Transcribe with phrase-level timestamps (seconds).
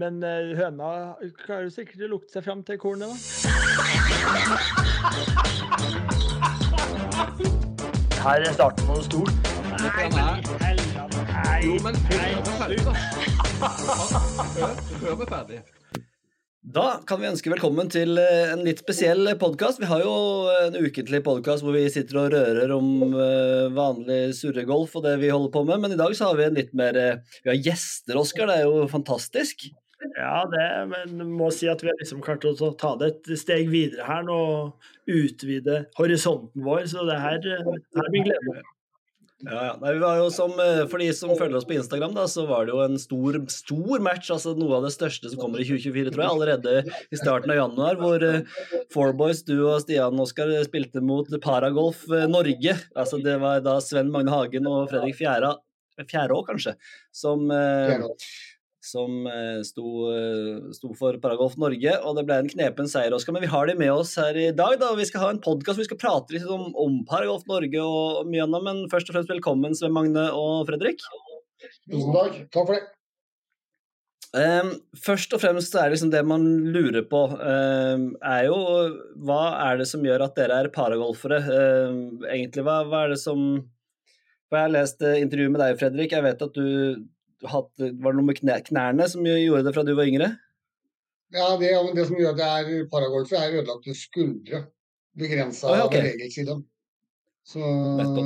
[0.00, 0.86] Men eh, høna
[1.38, 3.14] klarer sikkert å lukte seg fram til kornet, da.
[8.24, 9.30] Her er starten på noe stort.
[9.84, 10.42] Nei, men.
[11.62, 12.78] Jo, men før vi er ferdig,
[16.74, 16.86] da.
[17.06, 19.78] Kan vi ønske velkommen til eh, en litt spesiell podkast.
[19.78, 24.96] Vi har jo en ukentlig podkast hvor vi sitter og rører om eh, vanlig surregolf
[24.98, 26.98] og det vi holder på med, men i dag så har vi en litt mer
[26.98, 28.50] eh, Vi har gjester, Oskar.
[28.50, 29.70] Det er jo fantastisk.
[30.14, 33.66] Ja, det, men må si at vi har liksom klart å ta det et steg
[33.72, 34.38] videre her nå.
[35.10, 38.62] Utvide horisonten vår, så det her, det her blir glede.
[39.44, 39.72] Ja, ja.
[39.80, 42.46] Nei, vi var jo som, eh, For de som følger oss på Instagram, da, så
[42.48, 44.30] var det jo en stor, stor match.
[44.32, 46.32] altså Noe av det største som kommer i 2024, tror jeg.
[46.32, 48.40] Allerede i starten av januar, hvor uh,
[48.94, 52.78] Four Boys, du og Stian Oskar spilte mot Paragolf eh, Norge.
[52.96, 55.56] altså Det var da Sven Magne Hagen og Fredrik Fjæra
[56.10, 56.72] Fjærå, kanskje,
[57.14, 58.08] som uh,
[58.84, 63.36] som eh, sto, eh, sto, for Paragolf Norge, og det ble en knepen seier, Oskar.
[63.36, 64.76] Men vi har de med oss her i dag.
[64.80, 67.80] da, Vi skal ha en podkast hvor vi skal prate litt om, om Paragolf Norge
[67.84, 68.66] og, mye annet.
[68.66, 71.00] Men først og fremst velkommen, Sven Magne og Fredrik.
[71.88, 72.44] Tusen takk.
[72.52, 72.84] Takk for det.
[74.34, 76.42] Um, først og fremst er liksom det man
[76.74, 78.56] lurer på, um, er jo
[79.22, 81.38] hva er det som gjør at dere er paragolfere?
[81.46, 83.44] Um, egentlig, hva, hva, er det som
[84.48, 86.16] For jeg har lest uh, intervjuet med deg, Fredrik.
[86.16, 87.04] Jeg vet at du
[87.50, 90.30] hatt, Var det noe med knærne som gjorde det fra du var yngre?
[91.34, 94.66] Ja, det, det som gjør at det er paragolfer, er ødelagte skuldre.
[95.18, 96.02] Begrensa oh, ja, okay.
[96.02, 96.56] bevegelse
[97.46, 97.60] Så,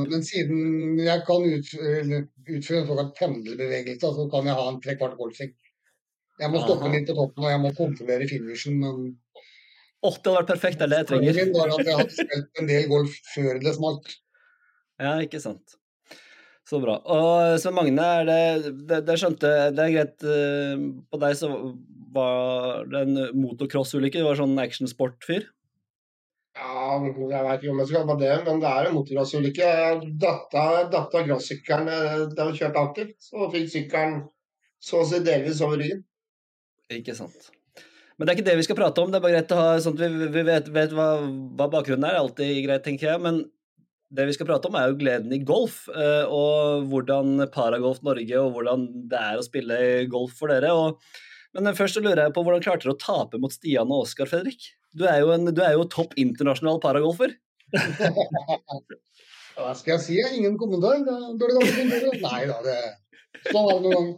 [0.08, 5.16] men siden jeg kan utføre, utføre en såkalt pendelbevegelse, så kan jeg ha en trekvart
[5.18, 5.50] golfing
[6.38, 6.92] Jeg må stoppe Aha.
[6.94, 9.02] litt på toppen, og jeg må kontrollere finishen, men
[10.06, 11.40] oh, det hadde vært perfekt, det er det jeg trenger.
[11.42, 14.14] Min var at jeg hadde spilt en del golf før det smalt.
[15.02, 15.76] Ja, ikke sant.
[16.68, 16.98] Så bra.
[17.00, 21.48] Og Svein Magne, er det, det, det, skjønte Det er greit uh, På deg så
[22.12, 24.20] var det en motocrossulykke?
[24.20, 25.46] Du var sånn actionsport-fyr?
[26.58, 29.68] Ja, jeg vet ikke om jeg skal kalle det men det er en motocrossulykke.
[29.82, 34.16] Jeg datt av crossykkelen eh, da jeg kjørte aktivt, og fikk sykkelen
[34.82, 36.02] så å si delvis over ryggen.
[36.96, 37.52] Ikke sant.
[38.16, 39.12] Men det er ikke det vi skal prate om.
[39.12, 41.08] Det er bare greit å ha sånn at vi, vi vet, vet hva,
[41.60, 43.22] hva, bakgrunnen er alltid greit, tenker jeg.
[43.22, 43.44] Men
[44.14, 48.40] det vi skal prate om, er jo gleden i golf, eh, og hvordan Paragolf Norge
[48.40, 49.80] og hvordan det er å spille
[50.12, 50.72] golf for dere.
[50.72, 51.02] Og,
[51.56, 54.30] men først så lurer jeg på hvordan klarte dere å tape mot Stian og Oskar,
[54.30, 54.70] Fredrik?
[54.96, 57.36] Du er jo, en, du er jo topp internasjonal paragolfer.
[59.58, 60.16] Hva skal jeg si?
[60.38, 60.96] Ingen kommentar.
[60.96, 62.16] ingen kommentar.
[62.22, 62.78] Nei da, det
[63.50, 64.08] sånn var det noen gang.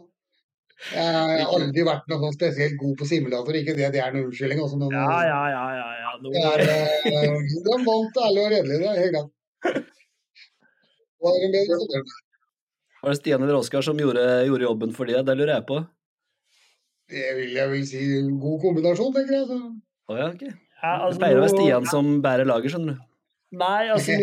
[0.91, 4.31] Jeg har aldri vært noe sånn spesielt god på simulator, ikke det det er noen
[4.31, 4.63] unnskyldning.
[4.63, 6.15] Også, ja, ja, ja, ja, ja.
[6.23, 6.33] Noen...
[6.33, 6.63] Det er,
[7.11, 7.43] eh,
[7.75, 9.29] er vant ærlig og redelig, det er helt greit.
[13.01, 15.21] Var det Stian eller Oskar som gjorde, gjorde, jobben for det?
[15.27, 15.77] Det lurer jeg på.
[17.11, 19.47] Det vil jeg vil si en god kombinasjon, tenker jeg.
[19.49, 19.57] Så.
[20.09, 20.51] Oh, ja, okay.
[20.81, 23.07] ja, altså, det pleier å være Stian som bærer lager, skjønner du.
[23.61, 24.15] Nei, altså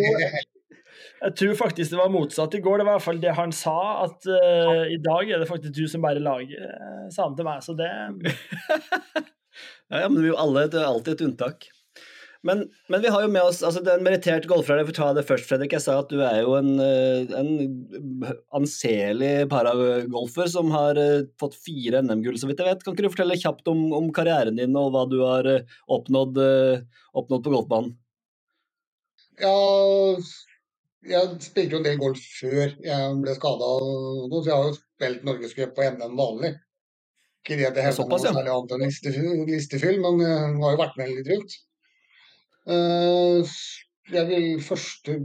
[1.18, 2.78] Jeg tror faktisk det var motsatt i går.
[2.78, 5.74] Det var i hvert fall det han sa, at uh, i dag er det faktisk
[5.74, 7.62] du som bærer laget, uh, sa han til meg.
[7.66, 7.88] Så det
[9.90, 11.68] ja, ja, men vi er jo alle, det er alltid et unntak.
[12.46, 14.78] Men, men, vi har jo med oss altså det er en merittert golfer.
[14.78, 15.74] Jeg får ta det først, Fredrik.
[15.74, 21.58] Jeg sa at du er jo en, eh, en anselig paragolfer som har eh, fått
[21.58, 22.84] fire NM-gull, så vidt jeg vet.
[22.84, 26.38] Kan ikke du fortelle kjapt om, om karrieren din og hva du har eh, oppnådd,
[27.18, 27.96] oppnådd på golfbanen?
[29.42, 29.58] Ja,
[31.08, 33.74] jeg spilte jo en del golf før jeg ble skada,
[34.30, 36.54] så jeg har jo spilt norgescup på NM vanlig.
[37.42, 40.98] Ikke det at jeg hevder noe særlig annet enn listefyll, men jeg har jo vært
[41.00, 41.64] med litt rundt.
[42.68, 43.56] Eh,
[44.12, 45.18] jeg vil første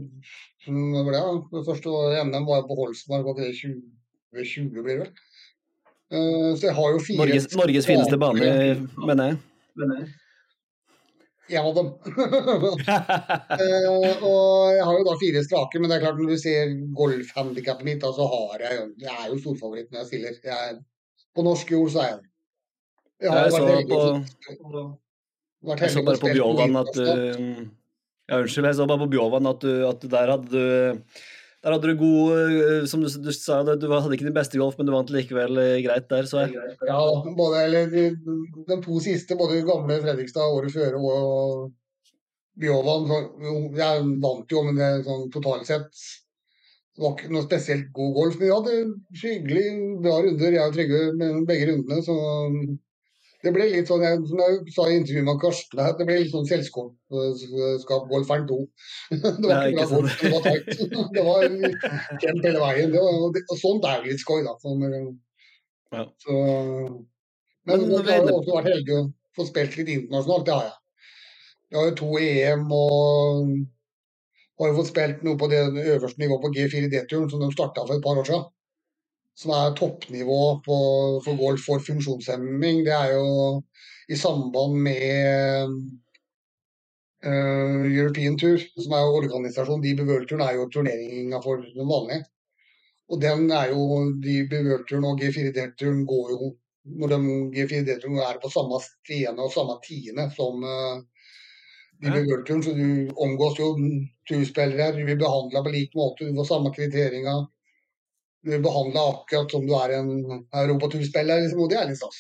[0.64, 1.92] hva ble det, det første
[2.24, 5.10] NM var på Holsmark, var det 2020 blir det vel.
[6.14, 8.52] Eh, så jeg har jo fire Norges, Norges fineste bane,
[9.04, 9.42] mener jeg.
[11.54, 11.90] En av dem.
[12.08, 12.70] uh,
[14.30, 17.88] og jeg har jo da fire strake, men det er klart når du ser golfhandikappet
[17.90, 20.40] mitt, da, så har jeg Jeg er jo storfavoritt når jeg stiller.
[20.48, 20.78] Jeg,
[21.36, 22.30] på norsk jord så er jeg det.
[23.24, 23.60] Jeg, jeg så
[23.92, 24.84] på,
[25.64, 27.64] jeg så bare på Bjovan at uh,
[28.32, 31.08] Ja, unnskyld, jeg så bare på Bjovan at, du, at der hadde du
[31.64, 34.76] der hadde du god eh, Som du, du sa, du hadde ikke din beste golf,
[34.78, 36.74] men du vant likevel eh, greit der, så jeg.
[36.90, 37.00] Ja,
[37.38, 41.72] både, eller de to siste, både gamle Fredrikstad året før og
[42.60, 43.08] Bjovan
[43.80, 46.04] Jeg vant jo, men det sånn totalt sett
[46.94, 48.36] det var ikke noe spesielt god golf.
[48.38, 49.70] Men vi hadde hyggelig
[50.04, 52.04] bra runder, jeg og Trygve, begge rundene.
[52.06, 52.18] Så
[53.44, 56.32] det ble litt sånn, jeg, som jeg sa i intervjuet med Karsten, det ble litt
[56.32, 58.60] sånn selskapsskap golferen 2.
[59.12, 60.08] det var ikke bra sånn.
[60.22, 60.86] det var tight.
[61.18, 61.44] det var
[62.24, 62.94] kjent hele veien.
[62.94, 64.56] Det var, og sånt er litt skøy, da.
[64.64, 64.88] Sånn,
[65.92, 66.06] ja.
[66.24, 66.38] så,
[67.68, 69.04] Men Men jeg har også vært heldig å
[69.36, 70.80] få spilt litt internasjonalt, det har jeg.
[71.74, 73.54] Jeg har jo to EM og
[74.62, 77.98] har jo fått spilt noe på det øverste nivået på G4D-turen som de starta for
[77.98, 78.44] et par år siden.
[79.40, 80.78] Som er toppnivå på,
[81.26, 82.84] for golf for funksjonshemming.
[82.86, 83.28] Det er jo
[84.14, 85.72] i samband med
[87.26, 89.84] uh, European Tour, som er jo organisasjonen.
[89.86, 92.28] De Bevøl-turen er jo turneringa for den vanlige.
[93.12, 96.54] Og den er jo De Bevøl-turen og G4D-turen går jo
[96.84, 97.18] når de
[97.56, 101.00] G4D-turen er på samme stene og samme tiende som uh,
[102.04, 103.70] de Bevøl-turen, så du omgås jo
[104.30, 107.46] turspillere, du blir behandla på lik måte, du får samme kriterier.
[108.44, 110.10] Du blir behandla akkurat som du er en
[110.60, 112.18] europaturspiller, liksom, og det er litt stas.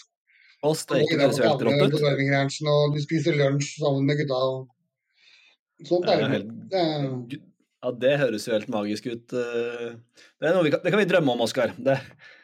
[0.63, 2.67] Og går høres helt rått ut.
[2.71, 4.37] Og du spiser lunsj sammen med gutta.
[4.39, 4.69] og
[5.89, 6.29] Sånt er det.
[6.31, 7.41] helt-
[7.83, 9.33] Ja, det høres jo helt magisk ut.
[9.35, 9.89] eh.
[10.39, 11.73] Det, er noe vi kan, det kan vi drømme om, Oskar.
[11.77, 11.97] Det,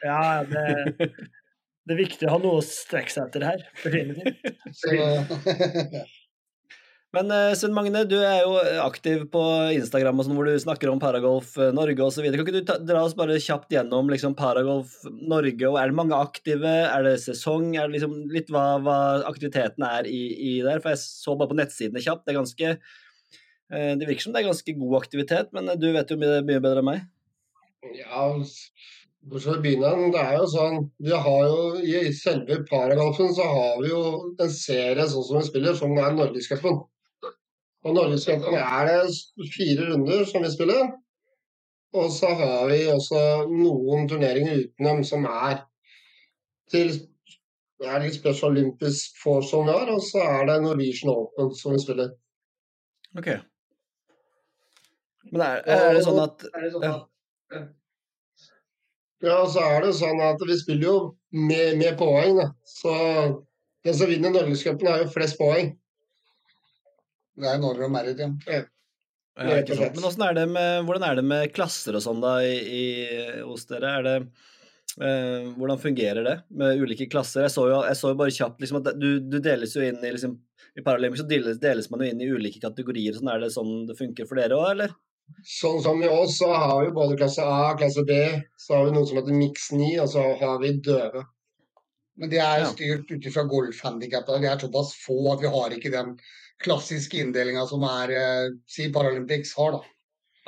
[0.04, 3.64] Ja, det, det er viktig å ha noe å strekke seg etter her.
[3.80, 4.36] Definitivt.
[7.10, 8.52] Men uh, Sven Magne, du er jo
[8.84, 9.40] aktiv på
[9.74, 12.22] Instagram og sånn, hvor du snakker om Paragolf eh, Norge osv.
[12.28, 15.64] Kan ikke du ta, dra oss bare kjapt gjennom liksom, Paragolf Norge?
[15.66, 16.70] og Er det mange aktive?
[16.86, 17.72] Er det sesong?
[17.74, 20.78] Er det liksom litt hva, hva aktiviteten er i, i der?
[20.78, 22.22] For jeg så bare på nettsidene kjapt.
[22.28, 25.88] Det er ganske eh, Det virker som det er ganske god aktivitet, men eh, du
[25.96, 27.02] vet jo mye, mye bedre enn meg.
[27.96, 28.28] Ja,
[29.26, 30.12] hvor skal vi begynne?
[30.14, 34.04] Det er jo sånn Vi har jo I selve paragolfen så har vi jo
[34.38, 36.84] en serie sånn som vi spiller, som er Norgescupen.
[37.84, 40.90] Og Norgescupen er det fire runder som vi spiller.
[41.96, 45.62] Og så har vi også noen turneringer utenom som er
[46.70, 46.92] til
[47.80, 51.54] det er litt Special Olympics for som vi har, og så er det Norwegian Open
[51.56, 52.10] som vi spiller.
[53.16, 53.30] Ok.
[55.32, 56.44] Men er, er det sånn at
[56.84, 56.92] ja.
[59.24, 60.96] Ja, så er det sånn at vi spiller jo
[61.32, 62.46] med, med poeng, da.
[62.68, 62.92] Så
[63.84, 65.74] den som vinner Norgescupen, har jo flest poeng.
[67.40, 68.62] Det er Norway og Merit, ja.
[69.40, 69.96] Ja, ikke sant.
[69.96, 72.86] Men hvordan er, det med, hvordan er det med klasser og sånn da i, i,
[73.46, 73.92] hos dere?
[73.96, 74.14] Er det,
[75.00, 77.46] eh, hvordan fungerer det med ulike klasser?
[77.46, 80.02] Jeg så jo, jeg så jo bare kjapt liksom, at du, du deles jo inn
[80.02, 80.34] i liksom,
[80.76, 83.16] I Paralympics så deles, deles man jo inn i ulike kategorier.
[83.16, 84.96] Sånn, er det sånn det funker for dere òg, eller?
[85.46, 88.16] Sånn som i oss, så har vi både klasse A, og klasse B,
[88.58, 91.22] så har vi noe som heter Mix 9, og så har vi døve.
[92.20, 94.42] Men det er styrt ut ifra golfhandikappet.
[94.42, 96.16] De er såpass få at vi har ikke den
[96.64, 99.78] klassiske inndelinga som er eh, si Paralympics har.
[99.78, 99.96] da.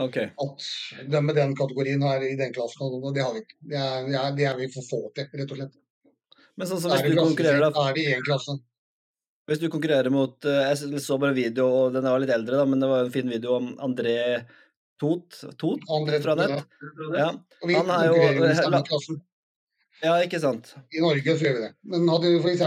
[0.02, 0.16] Ok.
[0.16, 0.66] At
[1.12, 3.56] de med den kategorien er i den klassen, og det har vi ikke.
[3.70, 5.78] Det er, det er, vi for få til, rett og slett.
[6.56, 8.58] Men sånn som hvis du konkurrerer da, Da er det i én klasse.
[9.48, 12.66] Hvis du konkurrerer mot eh, Jeg så bare video, og den var litt eldre, da,
[12.68, 14.16] men det var en fin video om André
[15.02, 16.62] Tot, Tot André, fra nett.
[17.16, 17.32] Ja.
[17.66, 19.16] Vi Han er jo,
[20.02, 20.72] ja, ikke sant?
[20.94, 21.72] I Norge så gjør vi det.
[21.92, 22.64] Men hadde vi f.eks.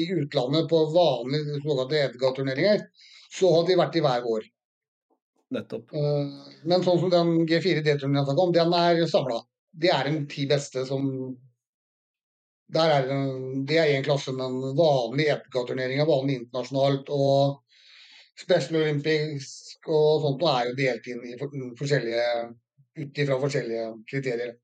[0.00, 2.84] i utlandet på vanlige såkalte Edgar-turneringer,
[3.32, 4.46] så hadde vi vært i hver vår.
[5.56, 5.92] Nettopp.
[5.94, 9.40] Eh, Men sånn som den G4 D-turen jeg snakket om, den er samla.
[9.76, 11.06] Det er en ti beste som
[12.74, 13.16] der er det,
[13.68, 17.12] det er én klasse, men vanlig EPK-turnering er vanlig internasjonalt.
[17.14, 17.62] Og
[18.36, 19.52] Special Olympics
[19.86, 21.36] og sånt og er jo delt inn i
[21.78, 22.24] forskjellige
[22.96, 24.56] ut ifra forskjellige kriterier.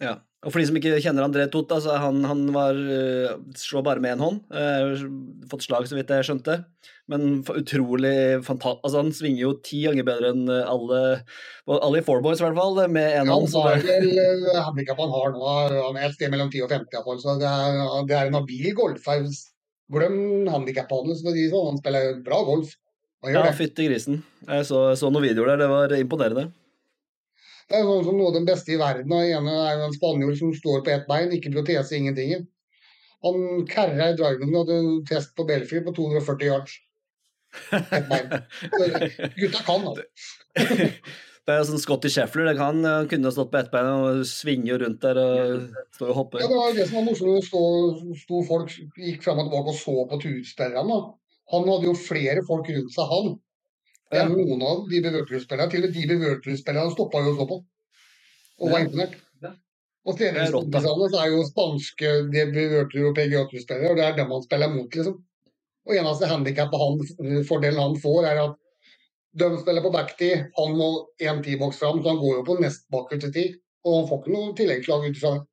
[0.00, 0.16] Ja.
[0.40, 4.00] Og for de som ikke kjenner André Tota, så han, han var uh, slår bare
[4.00, 4.38] med én hånd.
[4.48, 5.02] Uh,
[5.50, 6.62] fått slag, så vidt jeg skjønte.
[7.10, 11.00] Men utrolig fantastisk altså, Han svinger jo ti ganger bedre enn eh, alle
[11.66, 13.48] alle i Four Boys, i hvert fall, med én Ja, hånd.
[13.48, 15.48] han Så har det, er handikap han har nå,
[15.88, 17.18] han er et sted mellom 10 og 50 iallfall.
[17.22, 19.26] Så det er, det er en habil golfer.
[19.90, 20.20] Glem
[20.54, 21.66] handikapene, for sånn.
[21.72, 22.76] Han spiller bra golf.
[23.28, 24.22] Ja, fytti grisen.
[24.46, 26.46] Jeg så, så noen videoer der, det var imponerende.
[27.70, 29.12] Det er sånn som noe av den beste i verden.
[29.14, 32.46] og Den ene er jo en spanjol som står på ett bein, ikke protese, ingenting.
[33.22, 36.78] Han kerra i driven og hadde en test på Belfry på 240 yards.
[37.78, 38.32] Ett bein.
[39.36, 40.08] Gutta kan, altså.
[41.48, 44.76] Det er sånn Scotty Sheffler, det kan, han kunne stått på ett bein og svinge
[44.78, 45.62] rundt der og
[45.96, 46.42] stå og hoppe.
[46.42, 47.46] Ja, det var det som var morsomt.
[47.46, 47.62] Sto,
[48.20, 50.98] sto folk gikk fram og tilbake og så på turspillerne.
[51.54, 53.32] Han hadde jo flere folk rundt seg, han.
[54.10, 54.24] Ja.
[54.24, 55.70] er noen av de Bevertrud-spillerne.
[55.70, 57.58] Til og med de Bevertrud-spillerne stoppa jo å så på.
[58.60, 59.18] Og var imponert.
[60.08, 64.42] Og Det treningskompisene er jo spanske de Bevertrud og PGA-spillere, og det er dem han
[64.46, 65.18] spiller mot, liksom.
[65.86, 68.56] Og eneste handikappet han, fordelen han får, er at
[69.40, 70.88] de spiller på backtid, han må
[71.22, 73.60] én T-boks fram, så han går jo på nest bakerste tid.
[73.84, 75.44] Og han får ikke noe tilleggslag ut fra det.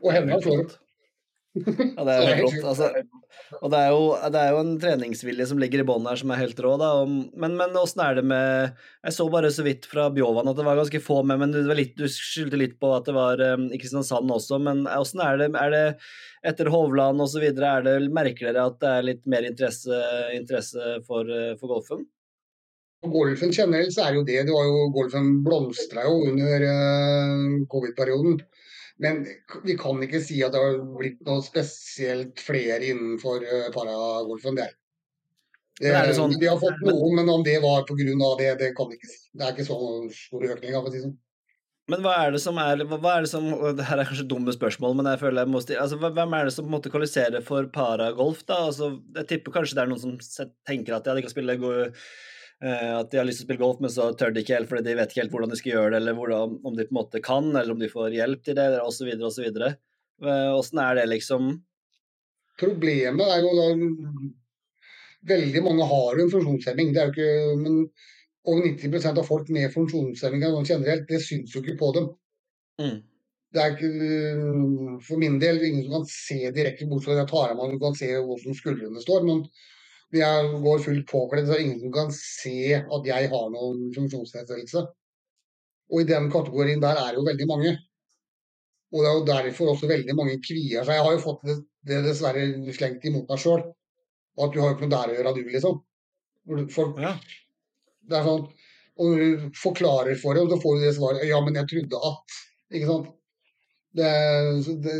[0.00, 0.62] Og henne slår
[1.50, 2.66] Ja, det er jo helt rått.
[2.70, 2.88] Altså,
[3.58, 6.30] og det er, jo, det er jo en treningsvilje som ligger i bånn her, som
[6.30, 6.76] er helt rå.
[6.78, 6.90] Da.
[7.10, 8.76] Men, men åssen er det med
[9.06, 11.96] Jeg så bare så vidt fra Bjovan at det var ganske få med, men litt,
[11.98, 14.60] du skyldte litt på at det var um, i Kristiansand også.
[14.62, 15.84] Men åssen er det, er det
[16.52, 17.50] etter Hovland osv.,
[18.14, 20.00] merker dere at det er litt mer interesse,
[20.36, 22.06] interesse for, uh, for golfen?
[23.10, 24.42] Golfen generelt så er jo det.
[24.44, 28.42] det var jo, golfen blomstra jo under uh, covid-perioden.
[29.00, 29.22] Men
[29.64, 34.58] vi kan ikke si at det har blitt noe spesielt flere innenfor uh, paragolfen.
[34.60, 34.76] Det er
[35.80, 38.04] det, er sånn, de har fått noen, men om det var pga.
[38.36, 39.22] det, det kan vi ikke si.
[39.32, 39.78] Det er ikke så
[40.12, 40.76] stor økning.
[40.76, 41.18] det sånn.
[41.90, 44.52] Men hva er det som er hva er det som, det Her er kanskje dumme
[44.54, 48.44] spørsmål, men jeg føler jeg må altså, Hvem er det som måtte kvalifisere for paragolf?
[48.46, 48.66] da?
[48.68, 52.04] Altså, jeg tipper kanskje det er noen som tenker at ja, de kan spille Eh,
[52.60, 54.90] at de har lyst til å spille golf, men så tør de ikke helt fordi
[54.90, 56.98] de vet ikke helt hvordan de skal gjøre det, eller hvordan, om de på en
[56.98, 59.46] måte kan, eller om de får hjelp til det, osv., osv.
[59.64, 61.54] Eh, åssen er det, liksom?
[62.60, 63.70] Problemet er jo da
[65.30, 66.94] Veldig mange har jo en funksjonshemming.
[66.96, 67.74] Det er jo ikke, men
[68.48, 72.06] over 90% av folk med funksjonshemming sånn generelt, det syns jo ikke på dem.
[72.80, 72.94] Mm.
[73.52, 73.90] Det er ikke,
[75.04, 77.74] for min del ingen som kan se direkte, bortsett fra at jeg tar av meg
[77.74, 79.26] du kan se hvordan skuldrene står.
[79.28, 79.44] men
[80.14, 84.82] jeg går fullt påkledd, så ingen som kan se at jeg har noen funksjonsnedsettelse.
[85.90, 87.74] Og i den kategorien der er det jo veldig mange.
[88.90, 90.96] Og det er jo derfor også veldig mange kvier seg.
[90.96, 93.62] Jeg har jo fått det, det dessverre slengt imot meg sjøl.
[94.40, 95.78] At du har jo ikke noe der å gjøre, du, liksom.
[96.74, 97.14] For, ja.
[98.10, 98.46] Det er sånn
[98.98, 102.38] Og du forklarer for dem, så får du det svaret Ja, men jeg trodde at
[102.72, 103.10] Ikke sant.
[103.94, 104.08] Det,
[104.86, 104.94] det,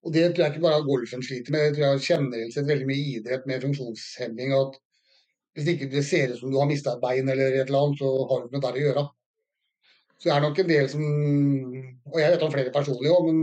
[0.00, 2.88] og det tror jeg ikke bare golfen sliter med, det tror jeg generelt sett veldig
[2.88, 4.54] mye idrett med funksjonshemming.
[4.56, 4.78] at
[5.56, 8.00] Hvis ikke det ser ut som du har mista et bein eller et eller annet,
[8.00, 9.04] så har du ikke noe der å gjøre.
[10.16, 11.04] Så det er nok en del som
[12.10, 13.42] Og jeg vet om flere personlig òg, men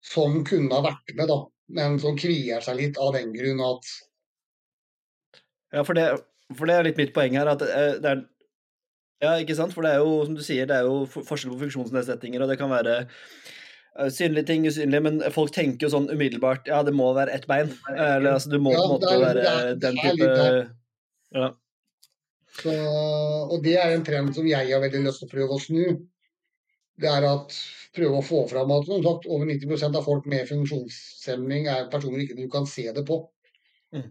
[0.00, 1.40] som kunne ha vært med, da.
[1.76, 3.90] Men som kvier seg litt av den grunn at
[5.74, 6.06] Ja, for det,
[6.56, 7.50] for det er litt mitt poeng her.
[7.50, 8.22] at eh, det er
[9.20, 9.74] ja, ikke sant?
[9.76, 12.56] For det er jo, som du sier, det er jo forskjell på funksjonsnedsettinger, og det
[12.56, 12.94] kan være
[14.14, 17.72] synlige ting, usynlige, men folk tenker jo sånn umiddelbart ja, det må være ett bein.
[17.94, 20.30] Eller altså, du må ja, på en måte er, være det, den type
[21.36, 21.50] ja.
[22.60, 25.62] Så, og det er en trend som jeg har veldig lyst til å prøve å
[25.62, 25.84] snu.
[27.00, 27.54] Det er at
[27.96, 32.24] prøve å få fram at som sagt, over 90% av folk med funksjonshemning er personer
[32.24, 33.22] ikke du kan se det på.
[33.94, 34.08] Mm.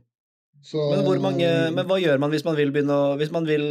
[0.65, 3.61] Så, men, mange, men, hva gjør man hvis man vil begynne å Hvis man vil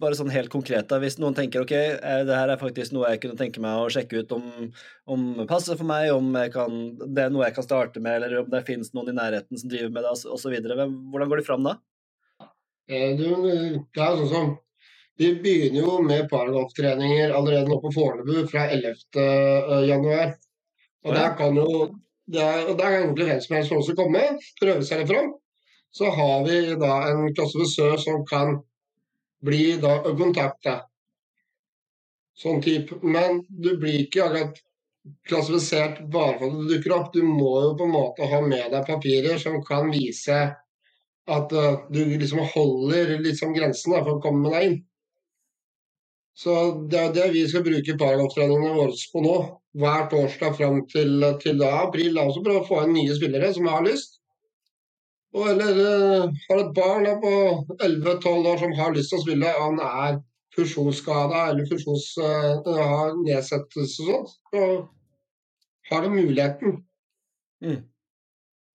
[0.00, 3.10] bare sånn helt konkret, da, hvis noen tenker ok, eh, det her er faktisk noe
[3.12, 4.46] jeg kunne tenke meg å sjekke ut om,
[5.12, 8.50] om passer for meg, om kan, det er noe jeg kan starte med, eller om
[8.52, 10.56] det finnes noen i nærheten som driver med det, osv.
[10.56, 11.76] Hvordan går de fram da?
[12.90, 13.26] Du,
[13.94, 14.48] det er sånn som
[15.20, 19.02] Vi begynner jo med paragolftreninger allerede nå på Fornebu fra 11.
[19.20, 20.32] Eh, januar.
[21.04, 21.66] Og der kan jo
[22.30, 24.22] det er, og der kan egentlig hvem som helst også komme,
[24.60, 25.32] prøve seg litt fram.
[25.92, 28.60] Så har vi da en klassifisør som kan
[29.44, 30.80] bli da kontakta.
[32.40, 32.98] Sånn type.
[33.02, 34.60] Men du blir ikke akkurat
[35.28, 37.12] klassifisert bare for at du dukker opp.
[37.14, 40.40] Du må jo på en måte ha med deg papirer som kan vise
[41.30, 44.78] at uh, du liksom holder liksom grensen for å komme med deg inn.
[46.40, 46.54] Så
[46.88, 49.36] det er det vi skal bruke paragrafstreningene våre på nå.
[49.80, 52.14] Hver torsdag fram til, til da, april.
[52.16, 54.19] Da oss prøve å få inn nye spillere som har lyst.
[55.30, 57.32] Og eller uh, har et barn på
[57.86, 60.16] 11-12 år som har lyst til å spille, og han er
[60.56, 66.80] fusjonsskada eller fusjons, uh, har nedsettelse og sånt, så har de muligheten.
[67.62, 67.78] Mm.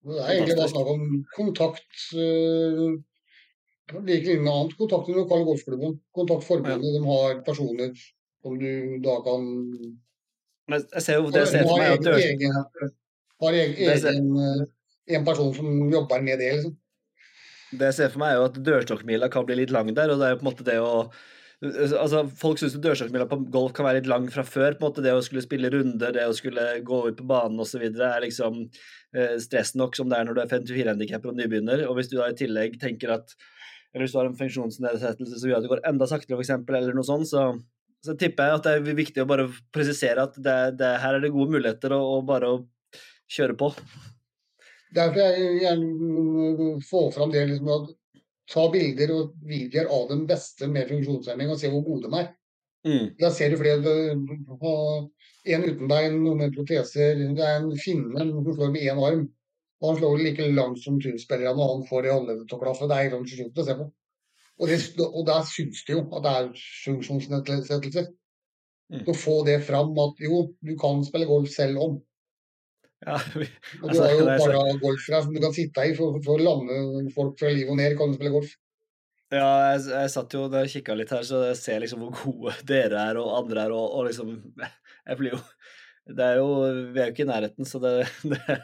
[0.06, 1.04] Det er egentlig bare snakk om
[1.36, 2.96] kontakt uh,
[3.94, 4.78] Like lignende annet.
[4.78, 6.00] Kontakt med lokale golfklubben.
[6.18, 6.88] Kontakt forbundet.
[6.90, 6.94] Ja.
[6.96, 7.92] De har personer
[8.42, 8.72] som du
[9.04, 9.44] da kan
[10.72, 12.90] Men jeg ser jo det jeg ser for meg at du
[13.44, 14.66] Har egen, egen
[15.08, 16.52] en person som jobber med det.
[16.58, 16.76] liksom.
[17.76, 20.12] Det jeg ser for meg, er jo at dørstokkmila kan bli litt lang der.
[20.12, 20.92] og det er jo på en måte det å
[21.66, 24.76] altså Folk syns dørstokkmila på golf kan være litt lang fra før.
[24.76, 27.60] på en måte Det å skulle spille runder, det å skulle gå ut på banen
[27.60, 27.82] osv.
[27.82, 28.66] er liksom
[29.16, 31.88] eh, stress nok som det er når du er 54-handikapper og nybegynner.
[31.88, 33.36] Og hvis du da i tillegg tenker at
[33.96, 36.98] eller hvis du har en funksjonsnedsettelse som gjør at det går enda saktere, f.eks., eller
[36.98, 37.46] noe sånt, så,
[38.04, 41.24] så tipper jeg at det er viktig å bare presisere at det, det, her er
[41.24, 42.50] det gode muligheter å, å bare
[43.32, 43.70] kjøre på.
[44.94, 47.80] Derfor jeg gjerne få fram det liksom å
[48.52, 52.28] ta bilder og videoer av den beste med funksjonshemming og se hvor gode de er.
[52.86, 53.08] Mm.
[53.18, 53.96] Da ser du flere
[55.46, 57.18] en uten bein, noen med proteser.
[57.18, 59.26] Det er en finne som slår med én arm.
[59.82, 62.88] Og han slår like langt som turspillerne, og han får det håndleddet til å klaffe.
[62.90, 63.88] Det er helt sjukt å se på.
[64.56, 66.52] Og, det, og der syns det jo at det er
[66.86, 68.08] funksjonsnedsettelser.
[68.94, 69.02] Mm.
[69.10, 71.98] Å få det fram at jo, du kan spille golf selv om.
[73.04, 73.46] Ja, vi,
[73.84, 76.16] Og du har jo bare er så- paragolf der som du kan sitte i for,
[76.24, 77.98] for å lande folk fra liv og ned.
[78.00, 78.54] Kan du spille golf?
[79.34, 82.54] ja jeg, jeg satt jo og kikka litt her, så jeg ser liksom hvor gode
[82.70, 84.36] dere er og andre er, og, og liksom
[85.10, 85.40] Jeg blir jo
[86.06, 86.48] Det er jo
[86.94, 87.94] Vi er jo ikke i nærheten, så det,
[88.32, 88.60] det,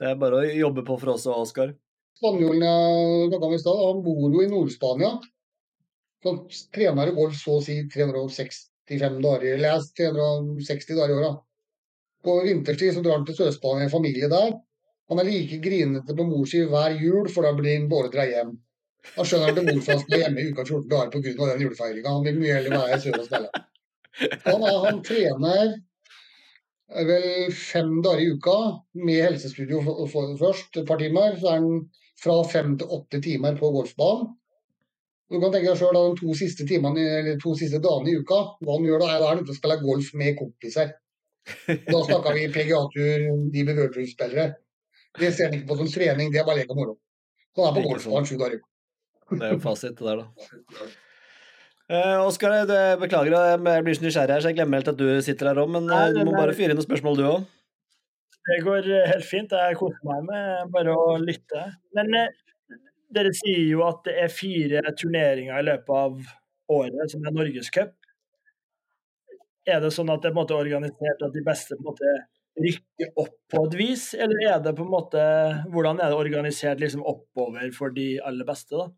[0.00, 1.74] det er bare å jobbe på for oss og Oskar.
[2.18, 5.12] Spanjolen jeg snakka om i stad, han bor jo i Nord-Spania.
[6.22, 6.42] Så han
[6.74, 11.40] trener golf så å si 365 dager, eller jeg, 360 dager i året.
[12.22, 14.52] På vinterstid så drar han til Sør-Spania, en familie der.
[15.10, 18.52] Han er like grinete på mor si hver jul, for da blir han beordra hjem.
[19.12, 21.46] Skjønner han til hvorfor han skal være hjemme i uka 14 dager pga.
[21.50, 22.12] den julefeiringa.
[22.16, 23.64] Han vil mye heller være i sør og spille.
[24.44, 27.26] Han, han trener eh, vel
[27.56, 28.58] fem dager i uka
[29.08, 31.34] med helsestudio for, for, først, et par timer.
[31.40, 31.82] Så er han
[32.22, 34.30] fra fem til åtte timer på golfbanen.
[35.32, 37.04] Du kan tenke deg selv de to siste, timene,
[37.40, 40.92] dagene i uka, hva han gjør da er han ute og spiller golf med kompiser.
[41.66, 44.50] Da snakka vi PGA-tur, de World-spillere.
[45.18, 46.98] Det ser han ikke på som trening, det er bare lek og moro.
[47.52, 48.68] Så han er på golfbanen sju dager i uka.
[49.32, 50.86] Det er jo fasit, det der, da.
[51.92, 52.54] Eh, Oskar,
[53.00, 55.72] beklager, jeg blir så nysgjerrig her, så jeg glemmer helt at du sitter her òg,
[55.74, 57.50] men Nei, eh, du må bare fyre inn noen spørsmål, du òg.
[58.48, 59.52] Det går eh, helt fint.
[59.54, 61.66] Jeg koser meg med bare å lytte.
[61.96, 62.30] Men eh,
[63.14, 66.32] dere sier jo at det er fire turneringer i løpet av
[66.72, 67.92] året som er Norgescup.
[69.68, 72.14] Er det sånn at det er organisert at de beste på en måte
[72.62, 75.22] rykker opp på et vis, eller er det på en måte
[75.72, 78.90] Hvordan er det organisert liksom oppover for de aller beste, da?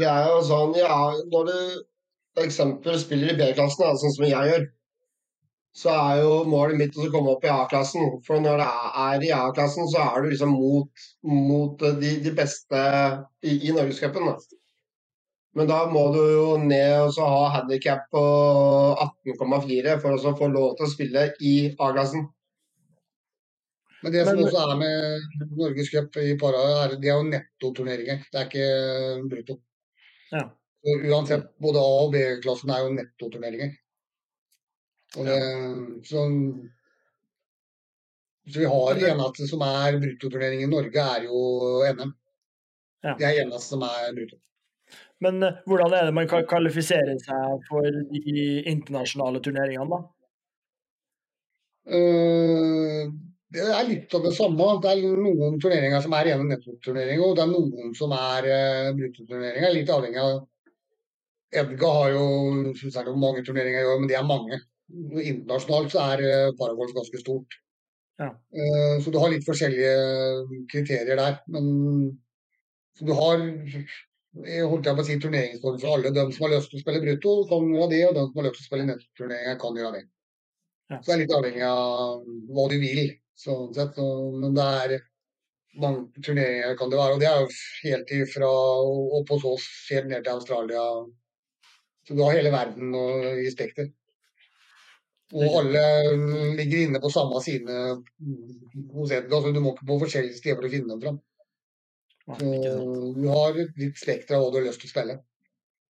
[0.00, 0.96] Det er jo sånn, ja,
[1.32, 4.66] når du eksempel spiller i B-klassen, sånn som jeg gjør,
[5.78, 8.18] så er jo målet mitt å komme opp i A-klassen.
[8.26, 8.68] For når det
[9.04, 12.80] er i A-klassen, så er du liksom mot, mot de, de beste
[13.44, 14.32] i, i Norgescupen.
[15.58, 18.20] Men da må du jo ned og så ha handikap på
[19.02, 22.28] 18,4 for å få lov til å spille i A-klassen.
[24.04, 27.26] Men det som Men- også er med Norges Cup i para, er, det er jo
[27.32, 28.22] nettoturneringer.
[28.30, 29.58] Det er ikke brutto.
[30.30, 30.44] Ja.
[30.84, 33.74] Så uansett, både A- og B-klassen er jo nettoturneringer.
[35.16, 35.38] Og det,
[36.06, 36.22] så,
[38.46, 42.14] så vi har det- eneste som er bruttoturnering i Norge, er jo NM.
[43.02, 43.14] Ja.
[43.18, 44.38] Det er eneste som er brutto.
[45.24, 48.34] Men eh, hvordan er det man kan kvalifisere seg for de
[48.70, 50.00] internasjonale turneringene, da?
[51.98, 53.10] Eh,
[53.54, 54.68] det er litt av det samme.
[54.84, 58.88] Det er noen turneringer som er rene nettoturneringer, og det er noen som er uh,
[58.98, 59.72] bruttoturneringer.
[59.72, 60.34] Litt avhengig av
[61.56, 62.26] Edga har jo
[62.76, 64.58] er mange turneringer i år, men de er mange.
[65.22, 67.56] Internasjonalt så er paragolf ganske stort.
[68.18, 68.28] Ja.
[68.52, 69.94] Eh, så du har litt forskjellige
[70.72, 71.38] kriterier der.
[71.54, 71.68] Men
[73.00, 73.44] du har
[74.36, 76.12] holdt jeg på å si turneringsform for alle.
[76.14, 78.48] De som har lyst til å spille brutto, kan gjøre det, og de som har
[78.48, 80.04] lyst til å spille nettoturneringer, kan gjøre det.
[80.88, 80.98] Ja.
[80.98, 83.04] Så det er litt avhengig av hva du vil,
[83.38, 84.00] sånn sett.
[84.42, 84.96] Men det er
[85.78, 87.16] mange turneringer kan det være.
[87.16, 87.48] Og det er jo
[87.84, 88.50] helt ifra
[89.20, 90.84] opp hos oss helt ned til Australia.
[92.08, 92.94] Så du har hele verden
[93.44, 93.90] i spekter.
[95.36, 95.82] Og alle
[96.56, 97.74] ligger inne på samme side
[98.94, 101.18] hos Edgar, så du må ikke på forskjellige steder for å finne dem fram.
[102.28, 105.18] Så du har litt spekter av hva du har lyst til å spille.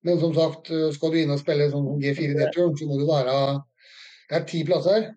[0.07, 3.39] Men som sagt, skal du inn og spille sånn som G4-D-turn, så må du være
[4.29, 5.09] Det er ti plasser.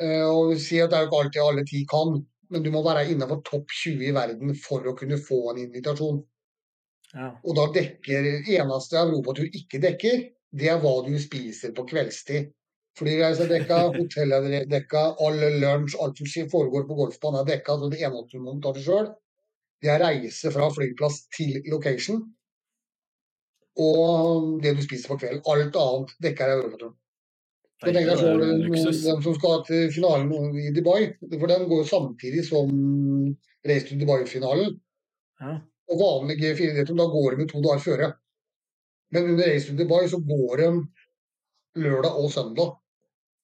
[0.00, 2.16] Eh, Og vi sier at det er jo ikke alltid alle ti kan,
[2.50, 6.20] men du må være innenfor topp 20 i verden for å kunne få en invitasjon.
[7.14, 7.30] Ja.
[7.44, 12.50] Og da dekker eneste europatur ikke dekker, det er hva du spiser på kveldstid.
[12.98, 17.78] Flyreise er dekka, hotell er dekka, all lunsj, alt som foregår på golfbanen er dekka.
[17.78, 19.10] Så det eneste du må ta til sjøl,
[19.80, 22.22] det er reise fra flyplass til location.
[23.80, 25.44] Og det du spiser på kvelden.
[25.48, 26.96] Alt annet dekker europaturen.
[27.80, 29.04] Så tenker jeg så, luksus.
[29.06, 32.72] Den som skal til finalen i Dubai, for den går jo samtidig som
[33.68, 34.74] Race to Dubai-finalen.
[35.40, 35.54] Ja.
[35.90, 38.10] Og vanlig G4-deltum, da går de to dager føre.
[39.14, 40.68] Men under Race to Dubai så går de
[41.86, 42.76] lørdag og søndag.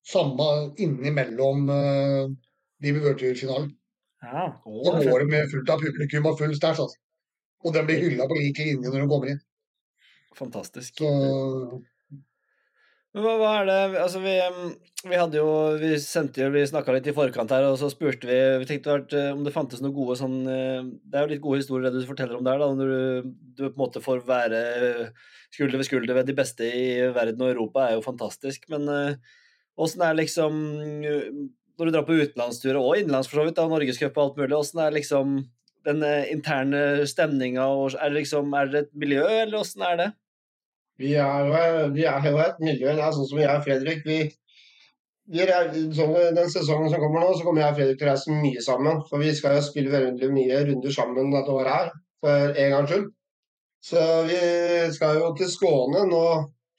[0.07, 0.51] Samme
[0.85, 2.29] innimellom uh,
[2.85, 3.73] de World-finalen.
[4.23, 4.47] Ja.
[4.65, 6.87] Da går det med fullt av publikum og full stæsj.
[6.87, 7.03] Altså.
[7.67, 9.43] Og den blir hylla på lik linje når hun kommer inn.
[10.37, 11.01] Fantastisk.
[11.01, 11.11] Så
[13.17, 14.35] hva, hva er det Altså, vi,
[15.09, 15.49] vi hadde jo
[15.81, 18.93] Vi sendte jo Vi snakka litt i forkant her, og så spurte vi Vi tenkte
[18.93, 21.89] vært, eh, om det fantes noen gode sånn eh, Det er jo litt gode historier
[21.89, 24.61] det du forteller om der, da, når du, du på en måte får være
[25.55, 28.67] skulder ved skulder ved de beste i verden og Europa, er jo fantastisk.
[28.69, 28.91] Men
[29.81, 30.59] åssen er liksom
[31.07, 31.31] eh,
[31.77, 34.57] Når du drar på utenlandsturer, og innenlands for så vidt, da, Norgescup og alt mulig,
[34.57, 35.37] åssen er liksom
[35.87, 40.09] den eh, interne stemninga Er det liksom Er det et miljø, eller åssen er det?
[40.97, 41.53] Vi er,
[41.93, 44.01] vi er jo et miljø, det er sånn som jeg og Fredrik.
[44.09, 44.17] Vi,
[45.29, 48.15] vi er, sånn, Den sesongen som kommer nå, så kommer jeg og Fredrik til å
[48.15, 49.03] reise mye sammen.
[49.11, 51.93] For vi skal jo spille veldig mye runder sammen dette året her,
[52.25, 53.11] for en gangs skyld.
[53.87, 54.41] Så vi
[54.97, 56.25] skal jo til Skåne nå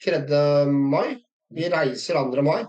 [0.04, 0.18] 3.
[0.66, 1.14] mai.
[1.54, 2.42] Vi reiser 2.
[2.44, 2.64] mai.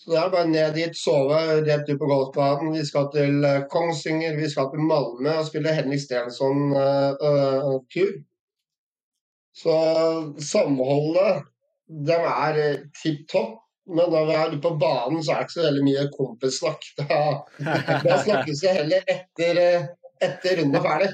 [0.00, 1.36] Så det er bare ned dit, sove,
[1.66, 2.72] rett ut på golfbanen.
[2.72, 8.14] Vi skal til eh, Kongsvinger, vi skal til Malmö og spille Henrik Stensson-tur.
[9.60, 9.74] Så
[10.40, 11.44] samholdet,
[12.08, 13.58] de er eh, tipp topp.
[13.90, 16.84] Men når vi er på banen, så er det ikke så veldig mye kompissnakk.
[17.00, 17.16] Da,
[18.06, 19.88] da snakkes det heller etter, eh,
[20.22, 21.10] etter runden er ferdig.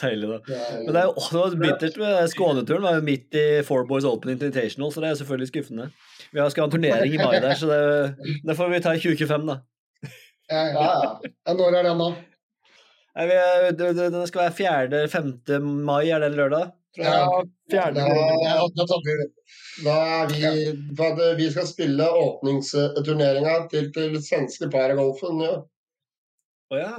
[0.00, 0.38] Deilig, da.
[0.86, 2.86] Men det er jo det var bittert med Skåneturen.
[2.86, 5.86] var jo midt i Four Boys Open Invitational, så det er selvfølgelig skuffende.
[6.32, 8.16] Vi har- skal ha en turnering i mai der, så det,
[8.46, 9.60] det får vi ta i 2025, da.
[10.50, 10.62] Ja,
[11.46, 12.10] Ja, Når er den, da?
[13.16, 14.56] Er- det, det, den skal være
[15.08, 15.60] 4.-5.
[15.62, 16.70] mai, er det lørdag?
[16.98, 17.26] Ja,
[17.70, 18.06] fjerde Da,
[18.86, 19.12] tar vi
[19.84, 25.40] da er vi for at Vi skal spille åpningsturneringa til, til svenske paragolfen.
[25.40, 25.56] Ja.
[26.70, 26.96] Oh, ja.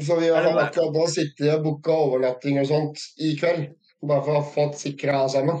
[0.00, 3.66] Så vi har akkurat nå sittet og booka overnatting og sånt i kveld.
[4.02, 5.60] Bare for å få sikra sammen.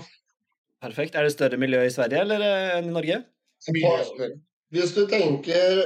[0.82, 1.14] Perfekt.
[1.14, 3.22] Er det større miljø i Sverige eller eh, enn i Norge?
[3.70, 4.30] Mye
[4.74, 5.84] Hvis du tenker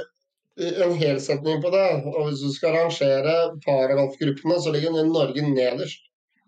[0.57, 3.33] en helsetning på det, og hvis du skal rangere
[3.65, 6.03] paragolfgruppene, så ligger Norge nederst.